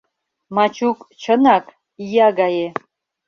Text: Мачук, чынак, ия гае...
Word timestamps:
Мачук, 0.55 0.97
чынак, 1.21 1.65
ия 2.05 2.27
гае... 2.39 2.67